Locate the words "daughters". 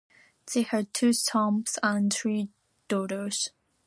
2.87-3.51